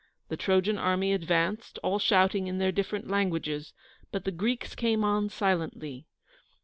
[0.29, 3.71] The Trojan army advanced, all shouting in their different languages,
[4.11, 6.07] but the Greeks came on silently.